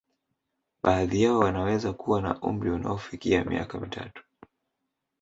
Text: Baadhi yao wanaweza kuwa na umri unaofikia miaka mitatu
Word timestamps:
Baadhi 0.83 1.21
yao 1.23 1.39
wanaweza 1.39 1.93
kuwa 1.93 2.21
na 2.21 2.41
umri 2.41 2.69
unaofikia 2.71 3.43
miaka 3.43 3.79
mitatu 3.79 4.23